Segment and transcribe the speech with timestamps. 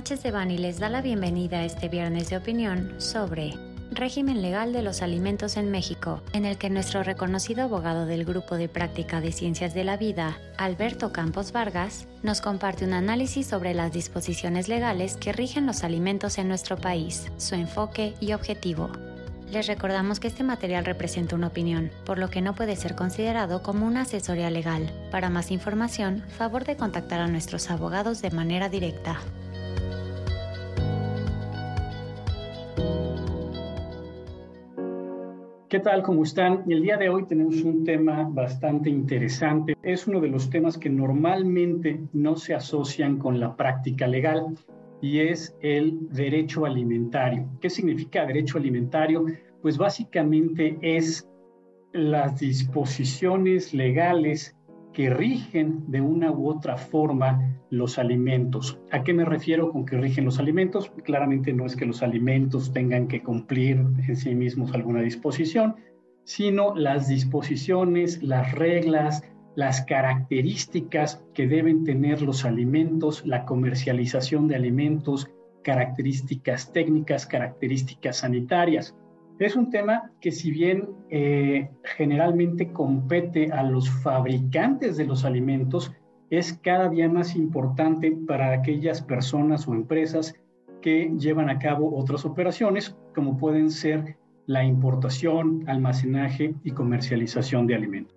[0.00, 3.58] Sánchez de Bani les da la bienvenida a este viernes de opinión sobre
[3.90, 8.54] régimen legal de los alimentos en México, en el que nuestro reconocido abogado del Grupo
[8.54, 13.74] de Práctica de Ciencias de la Vida, Alberto Campos Vargas, nos comparte un análisis sobre
[13.74, 18.90] las disposiciones legales que rigen los alimentos en nuestro país, su enfoque y objetivo.
[19.52, 23.62] Les recordamos que este material representa una opinión, por lo que no puede ser considerado
[23.62, 24.90] como una asesoría legal.
[25.10, 29.20] Para más información, favor de contactar a nuestros abogados de manera directa.
[35.70, 36.02] ¿Qué tal?
[36.02, 36.64] ¿Cómo están?
[36.68, 39.76] El día de hoy tenemos un tema bastante interesante.
[39.84, 44.46] Es uno de los temas que normalmente no se asocian con la práctica legal
[45.00, 47.48] y es el derecho alimentario.
[47.60, 49.26] ¿Qué significa derecho alimentario?
[49.62, 51.28] Pues básicamente es
[51.92, 54.56] las disposiciones legales
[54.92, 58.78] que rigen de una u otra forma los alimentos.
[58.90, 60.90] ¿A qué me refiero con que rigen los alimentos?
[61.04, 63.78] Claramente no es que los alimentos tengan que cumplir
[64.08, 65.76] en sí mismos alguna disposición,
[66.24, 69.22] sino las disposiciones, las reglas,
[69.54, 75.30] las características que deben tener los alimentos, la comercialización de alimentos,
[75.62, 78.96] características técnicas, características sanitarias.
[79.40, 85.90] Es un tema que si bien eh, generalmente compete a los fabricantes de los alimentos,
[86.28, 90.34] es cada día más importante para aquellas personas o empresas
[90.82, 97.76] que llevan a cabo otras operaciones, como pueden ser la importación, almacenaje y comercialización de
[97.76, 98.14] alimentos.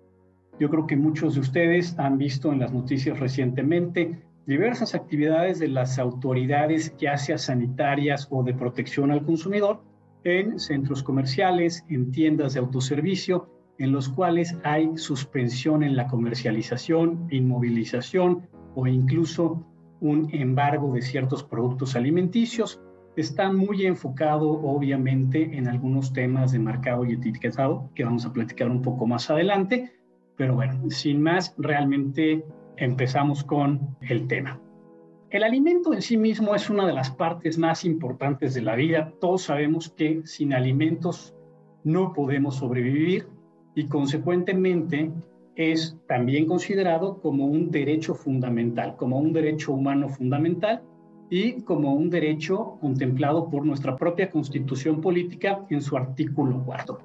[0.60, 5.68] Yo creo que muchos de ustedes han visto en las noticias recientemente diversas actividades de
[5.68, 9.80] las autoridades, ya sea sanitarias o de protección al consumidor,
[10.24, 17.26] en centros comerciales, en tiendas de autoservicio, en los cuales hay suspensión en la comercialización,
[17.30, 19.64] inmovilización o incluso
[20.00, 22.80] un embargo de ciertos productos alimenticios.
[23.16, 28.68] Está muy enfocado, obviamente, en algunos temas de marcado y etiquetado, que vamos a platicar
[28.70, 29.92] un poco más adelante.
[30.36, 32.44] Pero bueno, sin más, realmente
[32.76, 34.60] empezamos con el tema.
[35.34, 39.12] El alimento en sí mismo es una de las partes más importantes de la vida.
[39.20, 41.34] Todos sabemos que sin alimentos
[41.82, 43.26] no podemos sobrevivir
[43.74, 45.10] y consecuentemente
[45.56, 50.84] es también considerado como un derecho fundamental, como un derecho humano fundamental
[51.28, 57.00] y como un derecho contemplado por nuestra propia constitución política en su artículo cuarto.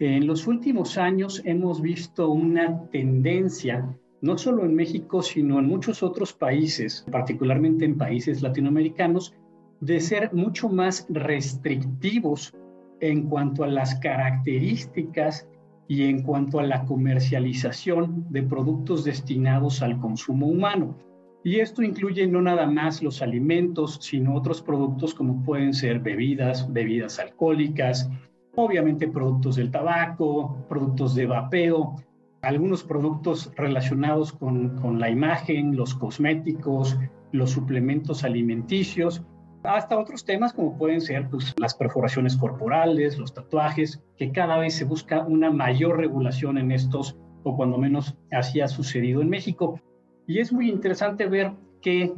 [0.00, 6.02] En los últimos años hemos visto una tendencia no solo en México, sino en muchos
[6.02, 9.34] otros países, particularmente en países latinoamericanos,
[9.80, 12.52] de ser mucho más restrictivos
[13.00, 15.48] en cuanto a las características
[15.86, 20.96] y en cuanto a la comercialización de productos destinados al consumo humano.
[21.44, 26.70] Y esto incluye no nada más los alimentos, sino otros productos como pueden ser bebidas,
[26.72, 28.10] bebidas alcohólicas,
[28.56, 31.94] obviamente productos del tabaco, productos de vapeo,
[32.42, 36.98] algunos productos relacionados con, la imagen, los cosméticos,
[37.32, 39.22] los suplementos alimenticios,
[39.64, 44.74] hasta otros temas como pueden ser pues, las perforaciones corporales, los tatuajes, que cada vez
[44.74, 49.80] se busca una mayor regulación en estos, o cuando menos así ha sucedido en México.
[50.26, 52.14] Y es muy interesante ver que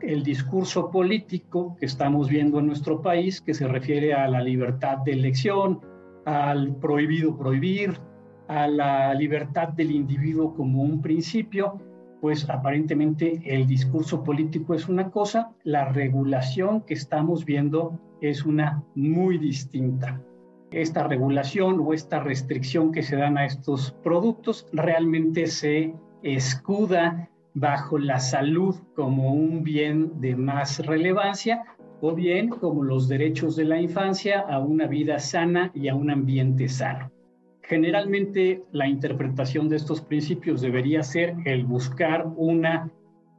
[0.00, 4.98] el discurso político que estamos viendo en nuestro país, que se refiere a la libertad
[4.98, 5.80] de elección,
[6.24, 7.98] al prohibido prohibir,
[8.48, 11.80] a la libertad del individuo como un principio,
[12.20, 18.82] pues aparentemente el discurso político es una cosa, la regulación que estamos viendo es una
[18.94, 20.20] muy distinta.
[20.70, 27.98] Esta regulación o esta restricción que se dan a estos productos realmente se escuda bajo
[27.98, 31.64] la salud como un bien de más relevancia
[32.00, 36.10] o bien como los derechos de la infancia a una vida sana y a un
[36.10, 37.10] ambiente sano.
[37.68, 42.92] Generalmente la interpretación de estos principios debería ser el buscar una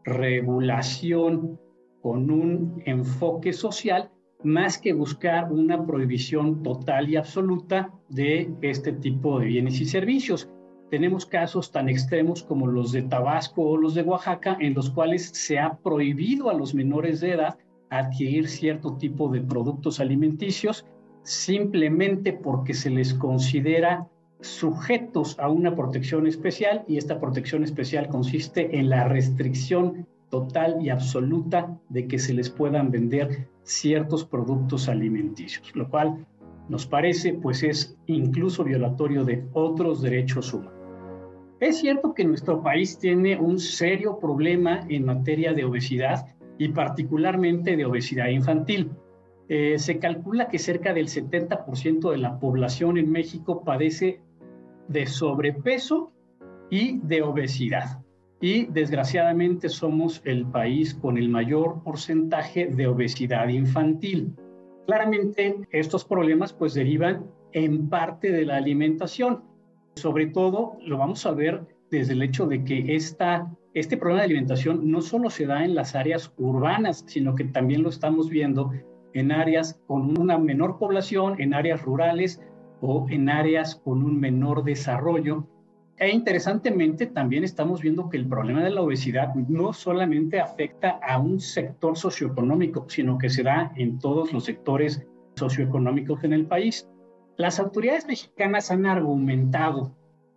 [0.04, 1.58] regulación
[2.02, 4.12] con un enfoque social
[4.44, 10.50] más que buscar una prohibición total y absoluta de este tipo de bienes y servicios.
[10.90, 15.30] Tenemos casos tan extremos como los de Tabasco o los de Oaxaca, en los cuales
[15.30, 17.58] se ha prohibido a los menores de edad
[17.90, 20.86] adquirir cierto tipo de productos alimenticios
[21.24, 24.08] simplemente porque se les considera
[24.42, 30.90] sujetos a una protección especial y esta protección especial consiste en la restricción total y
[30.90, 36.26] absoluta de que se les puedan vender ciertos productos alimenticios, lo cual
[36.70, 40.74] nos parece pues es incluso violatorio de otros derechos humanos.
[41.60, 46.28] Es cierto que nuestro país tiene un serio problema en materia de obesidad
[46.60, 48.92] y particularmente de obesidad infantil.
[49.50, 54.20] Eh, se calcula que cerca del 70% de la población en México padece
[54.88, 56.12] de sobrepeso
[56.70, 58.02] y de obesidad.
[58.40, 64.36] Y desgraciadamente somos el país con el mayor porcentaje de obesidad infantil.
[64.86, 69.44] Claramente estos problemas pues derivan en parte de la alimentación.
[69.96, 74.26] Sobre todo lo vamos a ver desde el hecho de que esta, este problema de
[74.26, 78.72] alimentación no solo se da en las áreas urbanas, sino que también lo estamos viendo
[79.14, 82.40] en áreas con una menor población, en áreas rurales
[82.82, 85.48] o en áreas con un menor desarrollo.
[85.98, 91.18] E interesantemente también estamos viendo que el problema de la obesidad no solamente afecta a
[91.18, 95.04] un sector socioeconómico, sino que se da en todos los sectores
[95.36, 96.88] socioeconómicos en el país.
[97.36, 99.96] Las autoridades mexicanas han argumentado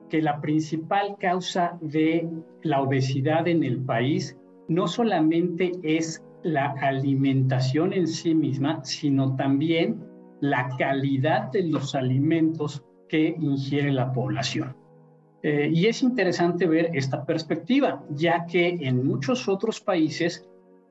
[0.08, 2.28] que la principal causa de
[2.62, 4.36] la obesidad en el país
[4.68, 10.09] no solamente es la alimentación en sí misma, sino también
[10.40, 14.76] la calidad de los alimentos que ingiere la población.
[15.42, 20.46] Eh, y es interesante ver esta perspectiva, ya que en muchos otros países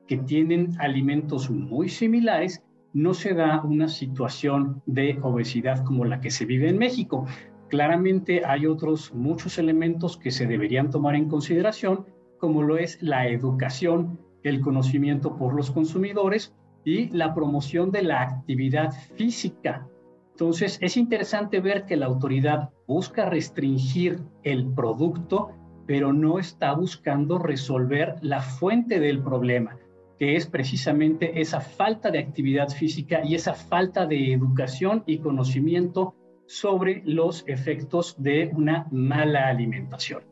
[0.07, 2.63] que tienen alimentos muy similares,
[2.93, 7.27] no se da una situación de obesidad como la que se vive en México.
[7.69, 12.07] Claramente hay otros muchos elementos que se deberían tomar en consideración,
[12.39, 16.55] como lo es la educación el conocimiento por los consumidores
[16.89, 19.87] y la promoción de la actividad física.
[20.31, 25.51] Entonces, es interesante ver que la autoridad busca restringir el producto,
[25.85, 29.77] pero no está buscando resolver la fuente del problema,
[30.17, 36.15] que es precisamente esa falta de actividad física y esa falta de educación y conocimiento
[36.47, 40.23] sobre los efectos de una mala alimentación.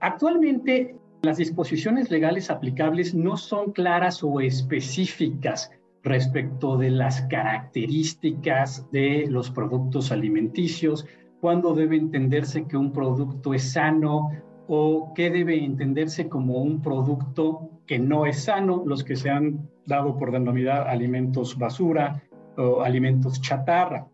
[0.00, 5.70] Actualmente las disposiciones legales aplicables no son claras o específicas
[6.04, 11.06] respecto de las características de los productos alimenticios,
[11.40, 14.30] cuándo debe entenderse que un producto es sano
[14.68, 19.68] o qué debe entenderse como un producto que no es sano, los que se han
[19.86, 22.22] dado por denominar alimentos basura
[22.56, 24.06] o alimentos chatarra.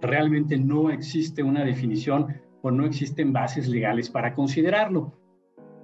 [0.00, 5.12] Realmente no existe una definición o no existen bases legales para considerarlo.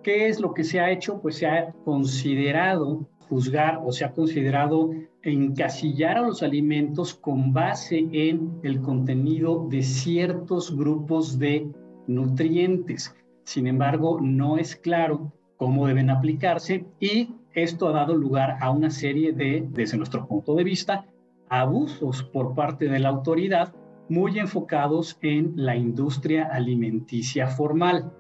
[0.03, 1.21] ¿Qué es lo que se ha hecho?
[1.21, 4.91] Pues se ha considerado juzgar o se ha considerado
[5.23, 11.69] encasillar a los alimentos con base en el contenido de ciertos grupos de
[12.07, 13.15] nutrientes.
[13.45, 18.91] Sin embargo, no es claro cómo deben aplicarse y esto ha dado lugar a una
[18.91, 21.07] serie de, desde nuestro punto de vista,
[21.49, 23.75] abusos por parte de la autoridad
[24.09, 28.13] muy enfocados en la industria alimenticia formal.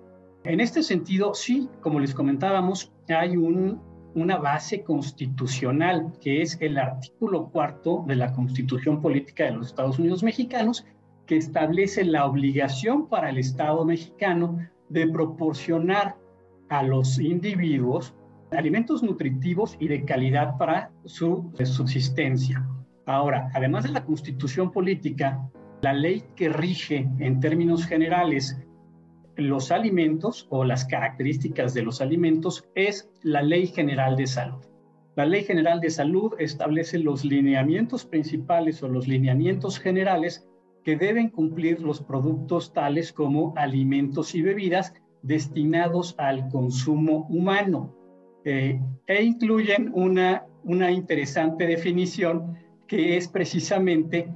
[0.44, 3.36] En este sentido, sí, como les comentábamos, hay
[4.16, 9.98] una base constitucional, que es el artículo cuarto de la Constitución Política de los Estados
[9.98, 10.86] Unidos Mexicanos,
[11.26, 14.58] que establece la obligación para el Estado mexicano
[14.88, 16.16] de proporcionar
[16.70, 18.14] a los individuos
[18.52, 22.66] alimentos nutritivos y de calidad para su subsistencia.
[23.04, 25.46] Ahora, además de la constitución política,
[25.82, 28.58] la ley que rige en términos generales
[29.36, 34.64] los alimentos o las características de los alimentos es la Ley General de Salud.
[35.14, 40.46] La Ley General de Salud establece los lineamientos principales o los lineamientos generales
[40.84, 47.94] que deben cumplir los productos tales como alimentos y bebidas destinados al consumo humano.
[48.44, 52.54] Eh, e incluyen una, una interesante definición
[52.86, 54.32] que es precisamente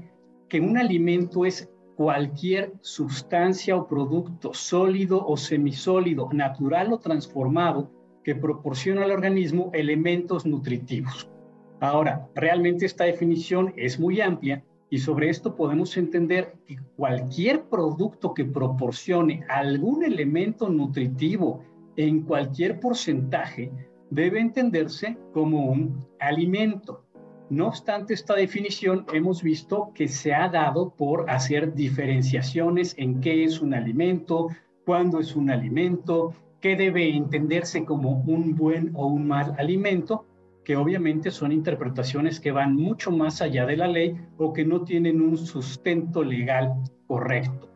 [0.49, 7.91] que un alimento es cualquier sustancia o producto sólido o semisólido, natural o transformado,
[8.25, 11.29] que proporciona al organismo elementos nutritivos.
[11.79, 18.33] Ahora, realmente esta definición es muy amplia y sobre esto podemos entender que cualquier producto
[18.33, 21.63] que proporcione algún elemento nutritivo
[21.97, 23.71] en cualquier porcentaje
[24.09, 27.05] debe entenderse como un alimento.
[27.51, 33.43] No obstante esta definición, hemos visto que se ha dado por hacer diferenciaciones en qué
[33.43, 34.51] es un alimento,
[34.87, 40.27] cuándo es un alimento, qué debe entenderse como un buen o un mal alimento,
[40.65, 44.83] que obviamente son interpretaciones que van mucho más allá de la ley o que no
[44.83, 46.75] tienen un sustento legal
[47.09, 47.69] correcto.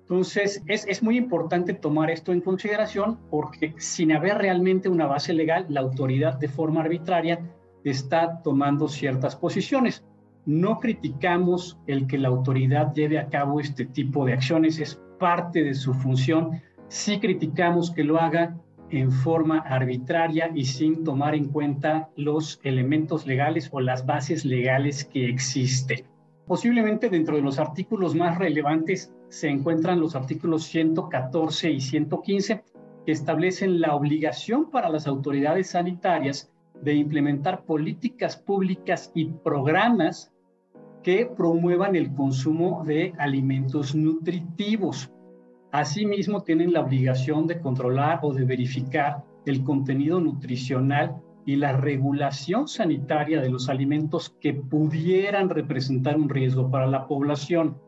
[0.00, 5.34] Entonces, es, es, muy importante tomar esto en consideración porque sin haber realmente una base
[5.34, 7.40] legal, la autoridad de forma arbitraria
[7.84, 10.04] está tomando ciertas posiciones.
[10.44, 15.62] No criticamos el que la autoridad lleve a cabo este tipo de acciones, es parte
[15.62, 16.60] de su función.
[16.88, 18.56] Sí criticamos que lo haga
[18.90, 25.04] en forma arbitraria y sin tomar en cuenta los elementos legales o las bases legales
[25.04, 26.04] que existen.
[26.46, 32.62] Posiblemente dentro de los artículos más relevantes se encuentran los artículos 114 y 115
[33.06, 36.51] que establecen la obligación para las autoridades sanitarias
[36.82, 40.32] de implementar políticas públicas y programas
[41.02, 45.10] que promuevan el consumo de alimentos nutritivos.
[45.72, 52.68] Asimismo, tienen la obligación de controlar o de verificar el contenido nutricional y la regulación
[52.68, 57.78] sanitaria de los alimentos que pudieran representar un riesgo para la población.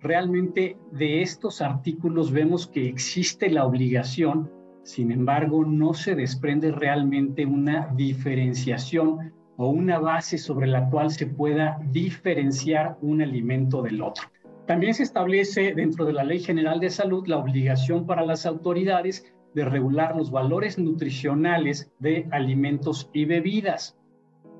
[0.00, 4.50] Realmente de estos artículos vemos que existe la obligación
[4.82, 11.26] sin embargo, no se desprende realmente una diferenciación o una base sobre la cual se
[11.26, 14.24] pueda diferenciar un alimento del otro.
[14.66, 19.32] También se establece dentro de la Ley General de Salud la obligación para las autoridades
[19.54, 23.98] de regular los valores nutricionales de alimentos y bebidas.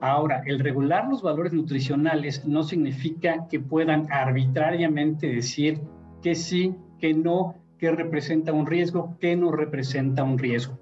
[0.00, 5.80] Ahora, el regular los valores nutricionales no significa que puedan arbitrariamente decir
[6.20, 10.78] que sí, que no, qué representa un riesgo, qué no representa un riesgo.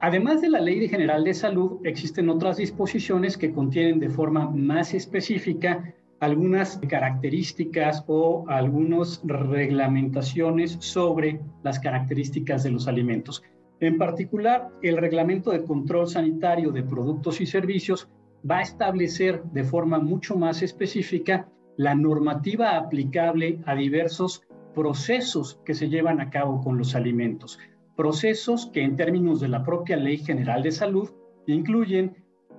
[0.00, 4.92] Además de la Ley General de Salud, existen otras disposiciones que contienen de forma más
[4.92, 13.44] específica algunas características o algunas reglamentaciones sobre las características de los alimentos.
[13.78, 18.08] En particular, el Reglamento de Control Sanitario de Productos y Servicios
[18.50, 24.42] va a establecer de forma mucho más específica la normativa aplicable a diversos
[24.74, 27.58] procesos que se llevan a cabo con los alimentos.
[27.96, 31.10] Procesos que en términos de la propia Ley General de Salud
[31.46, 32.16] incluyen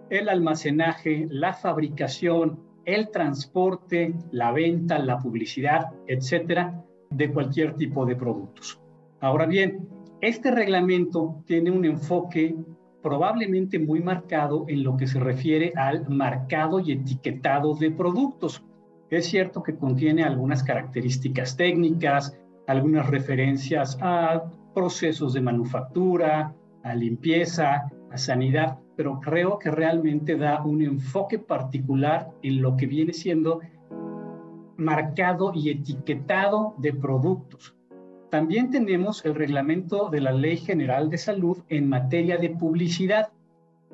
[0.09, 8.15] el almacenaje, la fabricación, el transporte, la venta, la publicidad, etcétera, de cualquier tipo de
[8.15, 8.79] productos.
[9.19, 9.87] Ahora bien,
[10.21, 12.55] este reglamento tiene un enfoque
[13.01, 18.63] probablemente muy marcado en lo que se refiere al marcado y etiquetado de productos.
[19.11, 24.41] Es cierto que contiene algunas características técnicas, algunas referencias a
[24.73, 32.31] procesos de manufactura, a limpieza, a sanidad, pero creo que realmente da un enfoque particular
[32.41, 33.59] en lo que viene siendo
[34.77, 37.75] marcado y etiquetado de productos.
[38.29, 43.27] También tenemos el reglamento de la Ley General de Salud en materia de publicidad,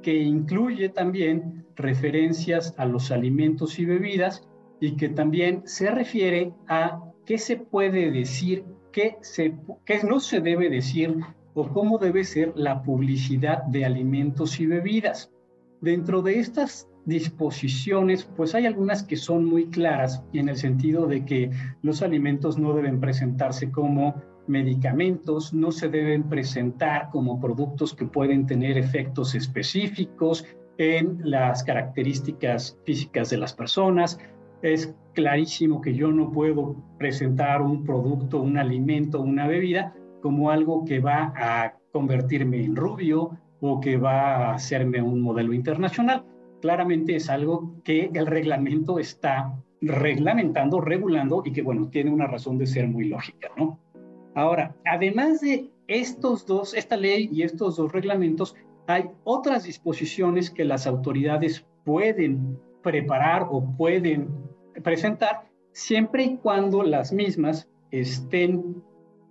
[0.03, 4.47] que incluye también referencias a los alimentos y bebidas
[4.79, 9.55] y que también se refiere a qué se puede decir, qué, se,
[9.85, 11.15] qué no se debe decir
[11.53, 15.31] o cómo debe ser la publicidad de alimentos y bebidas.
[15.81, 21.25] Dentro de estas disposiciones, pues hay algunas que son muy claras en el sentido de
[21.25, 28.05] que los alimentos no deben presentarse como medicamentos, no se deben presentar como productos que
[28.05, 30.45] pueden tener efectos específicos
[30.77, 34.19] en las características físicas de las personas,
[34.61, 40.85] es clarísimo que yo no puedo presentar un producto, un alimento, una bebida como algo
[40.85, 46.25] que va a convertirme en rubio o que va a hacerme un modelo internacional.
[46.61, 52.57] Claramente es algo que el reglamento está reglamentando, regulando y que, bueno, tiene una razón
[52.57, 53.79] de ser muy lógica, ¿no?
[54.35, 58.55] Ahora, además de estos dos, esta ley y estos dos reglamentos,
[58.87, 64.29] hay otras disposiciones que las autoridades pueden preparar o pueden
[64.81, 68.81] presentar siempre y cuando las mismas estén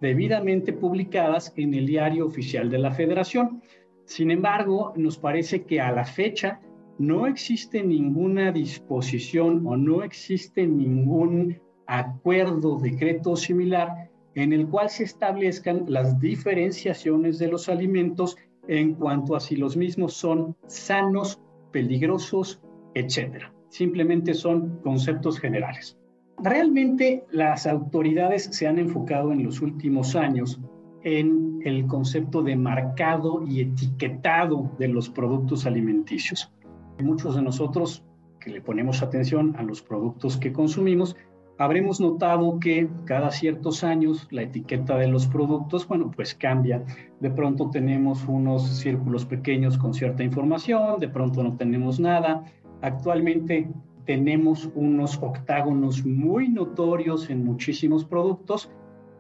[0.03, 3.63] debidamente publicadas en el diario oficial de la federación.
[4.05, 6.61] Sin embargo, nos parece que a la fecha
[6.99, 15.05] no existe ninguna disposición o no existe ningún acuerdo, decreto similar en el cual se
[15.05, 18.37] establezcan las diferenciaciones de los alimentos
[18.69, 21.41] en cuanto a si los mismos son sanos,
[21.73, 22.61] peligrosos,
[22.99, 25.99] etcétera simplemente son conceptos generales.
[26.38, 30.61] Realmente las autoridades se han enfocado en los últimos años
[31.03, 36.53] en el concepto de marcado y etiquetado de los productos alimenticios.
[37.03, 38.03] Muchos de nosotros
[38.41, 41.17] que le ponemos atención a los productos que consumimos,
[41.59, 46.85] habremos notado que cada ciertos años la etiqueta de los productos, bueno, pues cambia.
[47.21, 52.45] De pronto tenemos unos círculos pequeños con cierta información, de pronto no tenemos nada,
[52.87, 53.69] Actualmente
[54.05, 58.71] tenemos unos octágonos muy notorios en muchísimos productos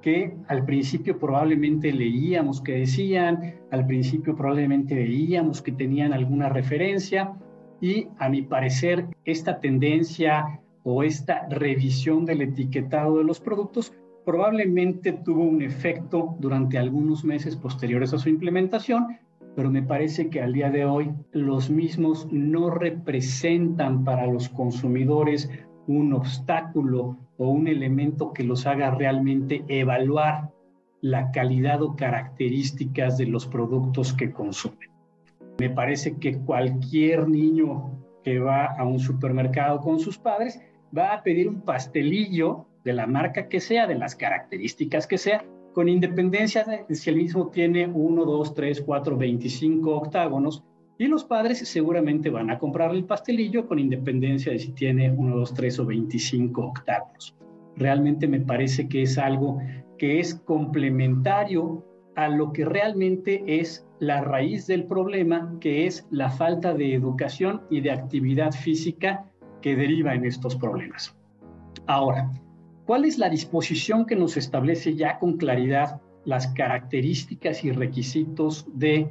[0.02, 7.32] que al principio probablemente leíamos que decían, al principio probablemente veíamos que tenían alguna referencia
[7.80, 13.92] y a mi parecer esta tendencia o esta revisión del etiquetado de los productos
[14.24, 19.18] probablemente tuvo un efecto durante algunos meses posteriores a su implementación
[19.56, 25.50] pero me parece que al día de hoy los mismos no representan para los consumidores
[25.86, 30.50] un obstáculo o un elemento que los haga realmente evaluar
[31.00, 34.90] la calidad o características de los productos que consumen.
[35.58, 40.60] Me parece que cualquier niño que va a un supermercado con sus padres
[40.96, 45.44] va a pedir un pastelillo de la marca que sea, de las características que sea,
[45.76, 50.64] con independencia de si el mismo tiene 1, 2, 3, 4, 25 octágonos,
[50.96, 55.36] y los padres seguramente van a comprar el pastelillo con independencia de si tiene 1,
[55.36, 57.36] 2, 3 o 25 octágonos.
[57.76, 59.58] Realmente me parece que es algo
[59.98, 66.30] que es complementario a lo que realmente es la raíz del problema, que es la
[66.30, 69.30] falta de educación y de actividad física
[69.60, 71.14] que deriva en estos problemas.
[71.86, 72.32] Ahora,
[72.86, 79.08] ¿Cuál es la disposición que nos establece ya con claridad las características y requisitos del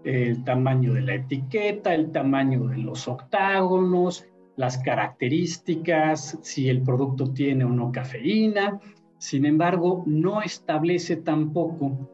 [0.04, 4.26] el tamaño de la etiqueta, el tamaño de los octágonos,
[4.56, 8.80] las características, si el producto tiene o no cafeína.
[9.18, 12.08] Sin embargo, no establece tampoco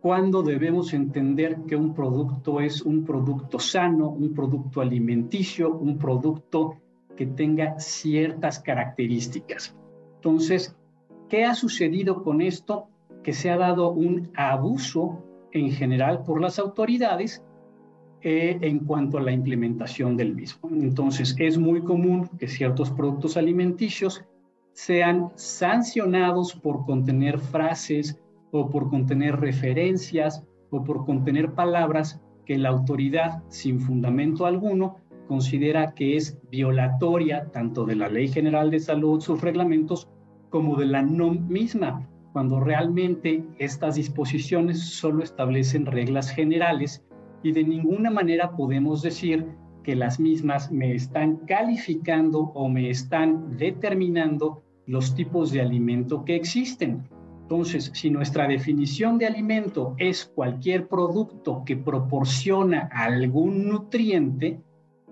[0.00, 6.76] cuándo debemos entender que un producto es un producto sano, un producto alimenticio, un producto
[7.16, 9.76] que tenga ciertas características.
[10.16, 10.76] Entonces,
[11.28, 12.88] ¿qué ha sucedido con esto?
[13.24, 17.42] Que se ha dado un abuso en general por las autoridades
[18.22, 20.68] eh, en cuanto a la implementación del mismo.
[20.72, 24.24] Entonces, es muy común que ciertos productos alimenticios
[24.72, 32.70] sean sancionados por contener frases o por contener referencias o por contener palabras que la
[32.70, 34.96] autoridad, sin fundamento alguno,
[35.28, 40.08] considera que es violatoria tanto de la Ley General de Salud, sus reglamentos,
[40.50, 47.04] como de la NOM misma, cuando realmente estas disposiciones solo establecen reglas generales
[47.42, 49.46] y de ninguna manera podemos decir
[49.82, 56.36] que las mismas me están calificando o me están determinando los tipos de alimento que
[56.36, 57.08] existen.
[57.42, 64.60] Entonces, si nuestra definición de alimento es cualquier producto que proporciona algún nutriente,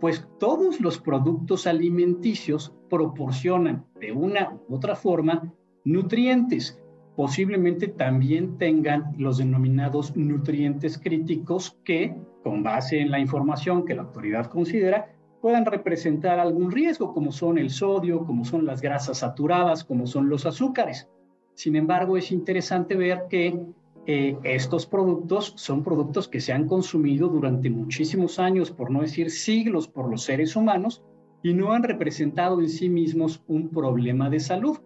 [0.00, 6.78] pues todos los productos alimenticios proporcionan de una u otra forma nutrientes
[7.16, 14.02] posiblemente también tengan los denominados nutrientes críticos que, con base en la información que la
[14.02, 19.82] autoridad considera, puedan representar algún riesgo, como son el sodio, como son las grasas saturadas,
[19.82, 21.08] como son los azúcares.
[21.54, 23.58] Sin embargo, es interesante ver que
[24.06, 29.30] eh, estos productos son productos que se han consumido durante muchísimos años, por no decir
[29.30, 31.02] siglos, por los seres humanos
[31.42, 34.78] y no han representado en sí mismos un problema de salud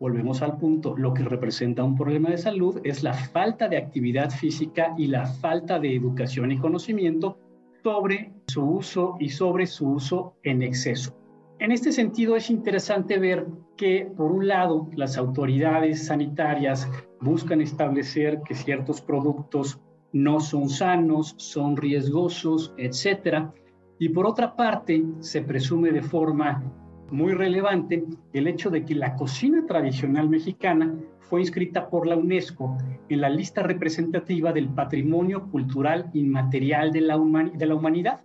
[0.00, 4.30] volvemos al punto, lo que representa un problema de salud es la falta de actividad
[4.30, 7.38] física y la falta de educación y conocimiento
[7.84, 11.14] sobre su uso y sobre su uso en exceso.
[11.58, 18.40] En este sentido, es interesante ver que, por un lado, las autoridades sanitarias buscan establecer
[18.46, 19.78] que ciertos productos
[20.14, 23.50] no son sanos, son riesgosos, etc.
[23.98, 26.64] Y por otra parte, se presume de forma
[27.10, 32.76] muy relevante el hecho de que la cocina tradicional mexicana fue inscrita por la UNESCO
[33.08, 38.20] en la lista representativa del patrimonio cultural inmaterial de la, humanidad.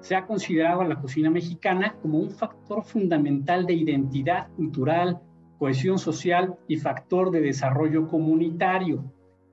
[0.00, 5.20] Se ha considerado a la cocina mexicana como un factor fundamental de identidad cultural,
[5.58, 9.04] cohesión social y factor de desarrollo comunitario.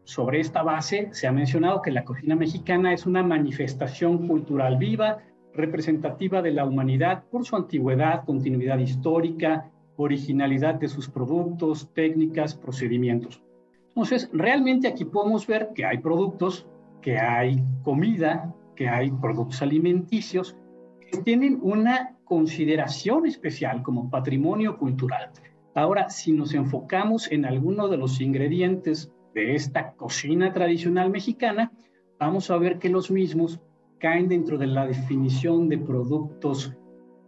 [0.06, 5.20] Sobre esta base se ha mencionado que la cocina mexicana es una manifestación cultural viva,
[5.54, 13.42] representativa de la humanidad por su antigüedad, continuidad histórica, originalidad de sus productos, técnicas, procedimientos.
[13.90, 16.68] Entonces, realmente aquí podemos ver que hay productos,
[17.02, 20.58] que hay comida, que hay productos alimenticios
[21.12, 25.30] que tienen una consideración especial como patrimonio cultural.
[25.76, 31.72] Ahora, si nos enfocamos en alguno de los ingredientes de esta cocina tradicional mexicana,
[32.20, 33.60] vamos a ver que los mismos
[34.04, 36.76] caen dentro de la definición de productos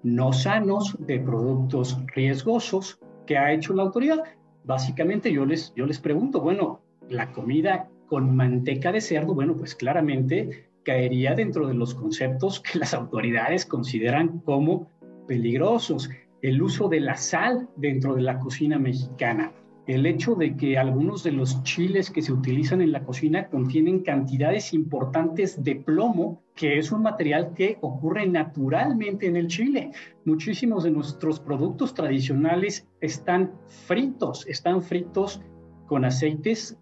[0.04, 4.26] no sanos, de productos riesgosos que ha hecho la autoridad.
[4.66, 9.74] Básicamente yo les, yo les pregunto, bueno, la comida con manteca de cerdo, bueno, pues
[9.74, 14.92] claramente caería dentro de los conceptos que las autoridades consideran como
[15.30, 16.10] peligrosos.
[16.42, 19.54] El uso de la sal dentro de la cocina mexicana,
[19.88, 24.00] el hecho de que algunos de los chiles que se utilizan en la cocina contienen
[24.00, 29.92] cantidades importantes de plomo, que es un material que ocurre naturalmente en el chile.
[30.24, 35.42] Muchísimos de nuestros productos tradicionales están fritos, están fritos
[35.86, 36.80] con aceites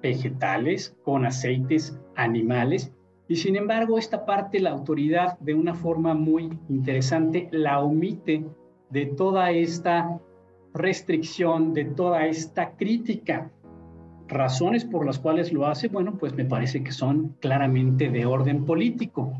[0.00, 2.92] vegetales, con aceites animales.
[3.28, 8.44] Y sin embargo, esta parte la autoridad de una forma muy interesante la omite
[8.90, 10.20] de toda esta
[10.76, 13.50] restricción, de toda esta crítica.
[14.28, 18.64] Razones por las cuales lo hace, bueno, pues me parece que son claramente de orden
[18.64, 19.32] político.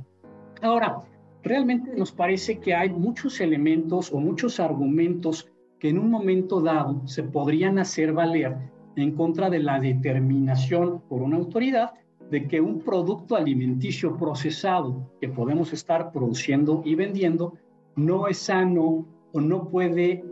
[0.63, 1.03] Ahora,
[1.43, 7.07] realmente nos parece que hay muchos elementos o muchos argumentos que en un momento dado
[7.07, 8.57] se podrían hacer valer
[8.97, 11.93] en contra de la determinación por una autoridad
[12.31, 17.55] de que un producto alimenticio procesado que podemos estar produciendo y vendiendo
[17.95, 20.25] no es sano o no puede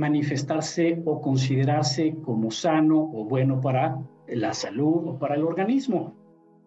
[0.00, 6.14] manifestarse o considerarse como sano o bueno para la salud o para el organismo.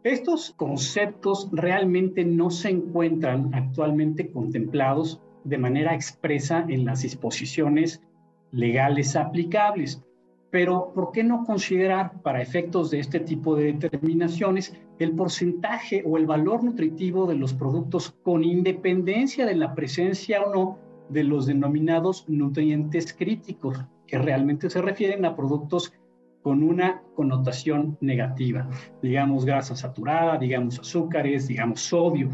[0.04, 8.04] Estos conceptos realmente no se encuentran actualmente contemplados de manera expresa en las disposiciones
[8.52, 10.04] legales aplicables.
[10.52, 16.18] Pero, ¿por qué no considerar para efectos de este tipo de determinaciones el porcentaje o
[16.18, 21.46] el valor nutritivo de los productos con independencia de la presencia o no de los
[21.46, 25.94] denominados nutrientes críticos, que realmente se refieren a productos
[26.42, 28.70] con una connotación negativa,
[29.02, 32.30] digamos grasa saturada, digamos azúcares, digamos sodio.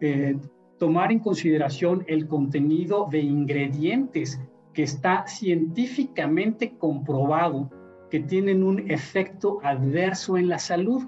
[0.00, 0.36] Eh,
[0.78, 4.40] tomar en consideración el contenido de ingredientes
[4.74, 7.70] que está científicamente comprobado
[8.10, 11.04] que tienen un efecto adverso en la salud.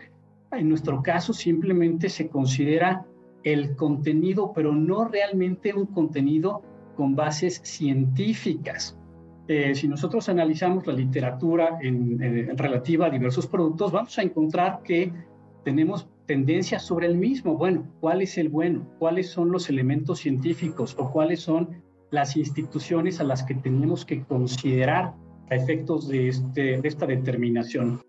[0.53, 3.07] En nuestro caso simplemente se considera
[3.45, 6.63] el contenido, pero no realmente un contenido
[6.99, 8.99] con bases científicas.
[9.47, 15.13] Eh, si nosotros analizamos la literatura en, relativa a diversos productos, vamos a encontrar que
[15.65, 17.57] tenemos tendencias sobre el mismo.
[17.57, 18.85] Bueno, ¿cuál es el bueno?
[18.99, 21.69] ¿Cuáles son los elementos científicos o cuáles son
[22.11, 25.15] las instituciones a las que tenemos que considerar
[25.51, 28.03] a efectos de, este, de esta determinación?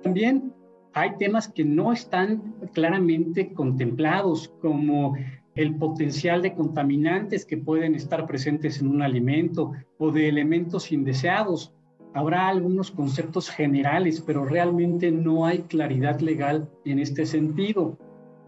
[0.00, 0.54] También
[0.94, 5.16] hay temas que no están claramente contemplados, como
[5.58, 11.74] el potencial de contaminantes que pueden estar presentes en un alimento o de elementos indeseados.
[12.14, 17.98] Habrá algunos conceptos generales, pero realmente no hay claridad legal en este sentido.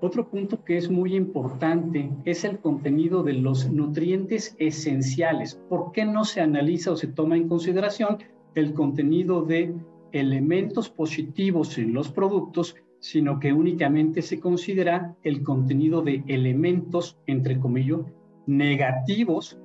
[0.01, 5.61] Otro punto que es muy importante es el contenido de los nutrientes esenciales.
[5.69, 8.19] ¿Por qué no se analiza o se toma en consideración
[8.55, 9.75] el contenido de
[10.13, 17.59] elementos positivos en los productos sino que únicamente se considera el contenido de elementos, entre
[17.59, 18.01] comillas,
[18.47, 19.59] negativos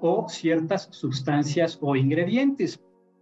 [0.00, 2.80] o ciertas sustancias o ingredientes.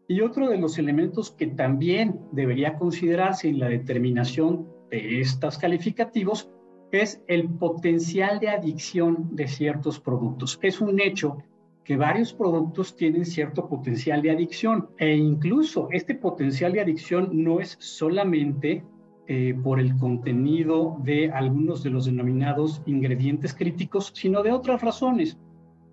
[0.08, 6.50] Y otro de los elementos que también debería considerarse en la determinación de estos calificativos
[6.90, 10.58] es el potencial de adicción de ciertos productos.
[10.62, 11.38] Es un hecho
[11.84, 17.60] que varios productos tienen cierto potencial de adicción e incluso este potencial de adicción no
[17.60, 18.84] es solamente
[19.32, 25.38] eh, por el contenido de algunos de los denominados ingredientes críticos, sino de otras razones.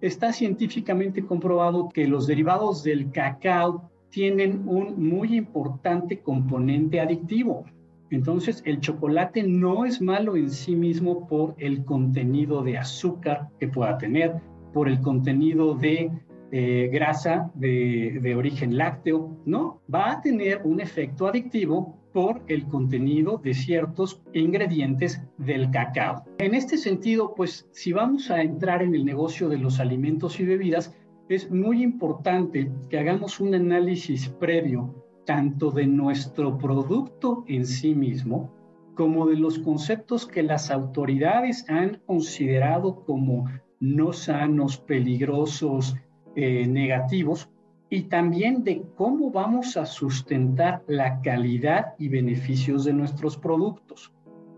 [0.02, 7.66] Está científicamente comprobado que los derivados del cacao tienen un muy importante componente adictivo.
[8.10, 13.68] Entonces, el chocolate no es malo en sí mismo por el contenido de azúcar que
[13.68, 14.34] pueda tener,
[14.74, 16.10] por el contenido de
[16.52, 22.68] eh, grasa de, de origen lácteo, no, va a tener un efecto adictivo por el
[22.68, 26.24] contenido de ciertos ingredientes del cacao.
[26.40, 30.46] En este sentido, pues si vamos a entrar en el negocio de los alimentos y
[30.46, 30.96] bebidas,
[31.30, 38.54] es muy importante que hagamos un análisis previo tanto de nuestro producto en sí mismo
[38.96, 43.46] como de los conceptos que las autoridades han considerado como
[43.80, 45.96] no sanos, peligrosos,
[46.36, 47.50] eh, negativos,
[47.90, 54.12] y también de cómo vamos a sustentar la calidad y beneficios de nuestros productos.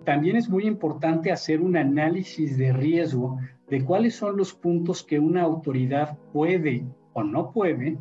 [0.03, 3.37] También es muy importante hacer un análisis de riesgo
[3.69, 7.97] de cuáles son los puntos que una autoridad puede o no puede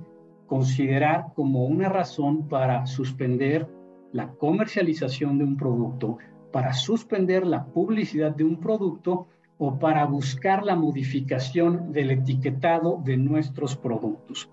[0.47, 3.69] considerar como una razón para suspender
[4.13, 6.17] la comercialización de un producto,
[6.51, 9.27] para suspender la publicidad de un producto
[9.59, 14.49] o para buscar la modificación del etiquetado de nuestros productos.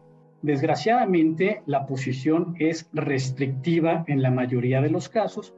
[0.46, 5.56] Desgraciadamente, la posición es restrictiva en la mayoría de los casos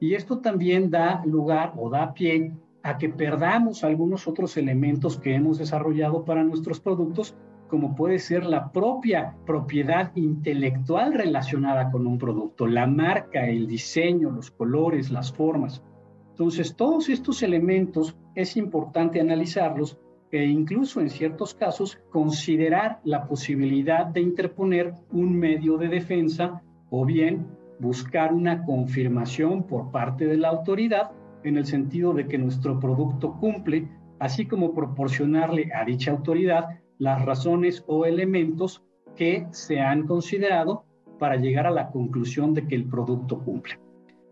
[0.00, 5.34] y esto también da lugar o da pie a que perdamos algunos otros elementos que
[5.34, 7.36] hemos desarrollado para nuestros productos,
[7.68, 14.30] como puede ser la propia propiedad intelectual relacionada con un producto, la marca, el diseño,
[14.30, 15.82] los colores, las formas.
[16.30, 19.98] Entonces, todos estos elementos es importante analizarlos
[20.32, 27.04] e incluso en ciertos casos considerar la posibilidad de interponer un medio de defensa o
[27.04, 27.46] bien
[27.78, 31.10] buscar una confirmación por parte de la autoridad
[31.42, 33.88] en el sentido de que nuestro producto cumple,
[34.18, 38.84] así como proporcionarle a dicha autoridad las razones o elementos
[39.16, 40.84] que se han considerado
[41.18, 43.78] para llegar a la conclusión de que el producto cumple.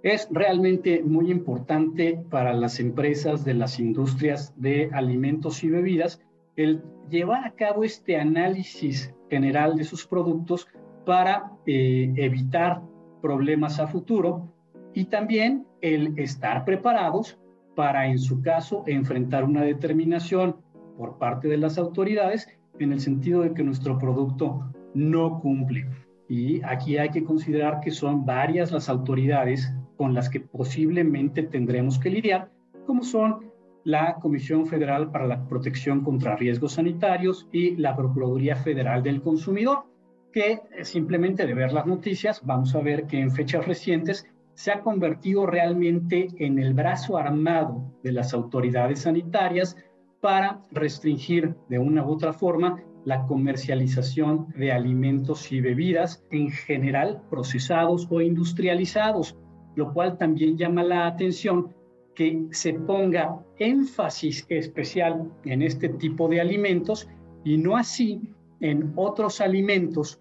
[0.03, 6.21] Es realmente muy importante para las empresas de las industrias de alimentos y bebidas
[6.57, 10.69] el llevar a cabo este análisis general de sus productos
[11.05, 12.83] para eh, evitar
[13.23, 14.53] problemas a futuro
[14.95, 17.39] y también el estar preparados
[17.75, 20.57] para, en su caso, enfrentar una determinación
[20.97, 25.89] por parte de las autoridades en el sentido de que nuestro producto no cumple.
[26.29, 31.99] Y aquí hay que considerar que son varias las autoridades con las que posiblemente tendremos
[31.99, 32.51] que lidiar,
[32.87, 33.51] como son
[33.85, 39.85] la Comisión Federal para la Protección contra Riesgos Sanitarios y la Procuraduría Federal del Consumidor,
[40.33, 44.83] que simplemente de ver las noticias vamos a ver que en fechas recientes se ha
[44.83, 49.77] convertido realmente en el brazo armado de las autoridades sanitarias
[50.21, 57.23] para restringir de una u otra forma la comercialización de alimentos y bebidas en general
[57.31, 59.37] procesados o industrializados,
[59.79, 61.73] lo cual también llama la atención
[62.17, 67.09] que se ponga énfasis especial en este tipo de alimentos
[67.45, 68.21] y no así
[68.61, 70.21] en otros alimentos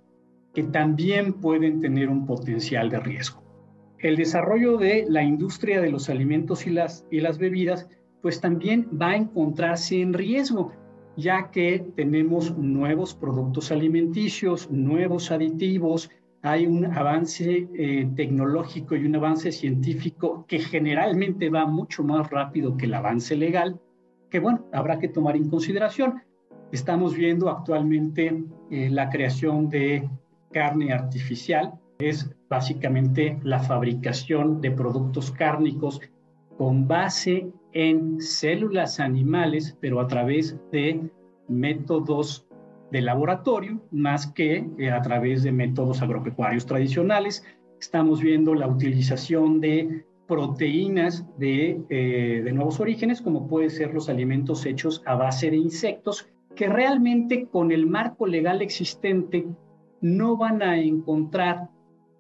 [0.54, 3.42] que también pueden tener un potencial de riesgo.
[3.98, 7.90] El desarrollo de la industria de los alimentos y las, y las bebidas
[8.22, 10.72] pues también va a encontrarse en riesgo
[11.16, 19.16] ya que tenemos nuevos productos alimenticios, nuevos aditivos, hay un avance eh, tecnológico y un
[19.16, 23.80] avance científico que generalmente va mucho más rápido que el avance legal,
[24.30, 26.22] que bueno, habrá que tomar en consideración.
[26.72, 30.10] Estamos viendo actualmente eh, la creación de
[30.52, 36.00] carne artificial, es básicamente la fabricación de productos cárnicos
[36.58, 41.10] con base en células animales, pero a través de
[41.48, 42.47] métodos
[42.92, 47.44] de laboratorio más que eh, a través de métodos agropecuarios tradicionales.
[47.80, 54.10] Estamos viendo la utilización de proteínas de, eh, de nuevos orígenes, como pueden ser los
[54.10, 59.46] alimentos hechos a base de insectos, que realmente con el marco legal existente
[60.02, 61.70] no van a encontrar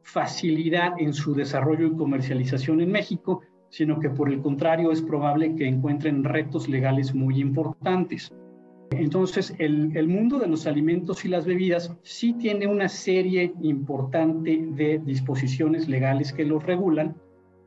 [0.03, 5.55] facilidad en su desarrollo y comercialización en México, sino que por el contrario es probable
[5.55, 8.31] que encuentren retos legales muy importantes.
[8.91, 14.99] Entonces, el, mundo de los alimentos y las bebidas sí tiene una serie importante de
[14.99, 17.15] disposiciones legales que los regulan,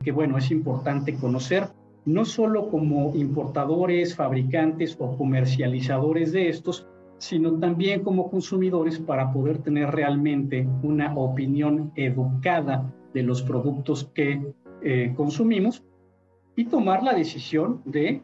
[0.03, 1.67] que bueno, es importante conocer,
[2.05, 6.87] no solo como importadores, fabricantes o comercializadores de estos,
[7.19, 14.41] sino también como consumidores para poder tener realmente una opinión educada de los productos que
[14.81, 15.83] eh, consumimos
[16.55, 18.23] y tomar la decisión de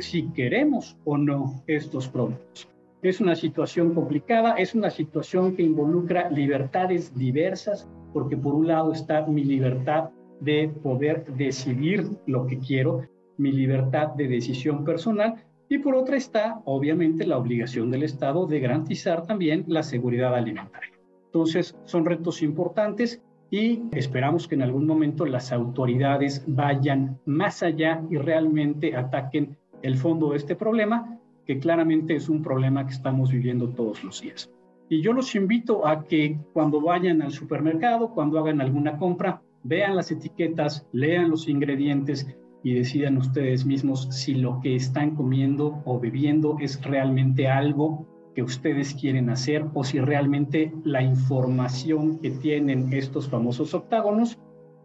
[0.00, 2.68] si queremos o no estos productos.
[3.02, 8.92] Es una situación complicada, es una situación que involucra libertades diversas, porque por un lado
[8.92, 13.06] está mi libertad de poder decidir lo que quiero,
[13.38, 15.34] mi libertad de decisión personal,
[15.68, 20.92] y por otra está, obviamente, la obligación del Estado de garantizar también la seguridad alimentaria.
[21.26, 28.02] Entonces, son retos importantes y esperamos que en algún momento las autoridades vayan más allá
[28.10, 33.30] y realmente ataquen el fondo de este problema, que claramente es un problema que estamos
[33.30, 34.50] viviendo todos los días.
[34.88, 39.96] Y yo los invito a que cuando vayan al supermercado, cuando hagan alguna compra, vean
[39.96, 42.26] las etiquetas, lean los ingredientes
[42.62, 48.42] y decidan ustedes mismos si lo que están comiendo o bebiendo es realmente algo que
[48.42, 54.38] ustedes quieren hacer o si realmente la información que tienen estos famosos octágonos